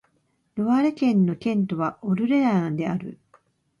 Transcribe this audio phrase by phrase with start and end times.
[0.55, 3.19] ロワレ県の県都はオルレアンである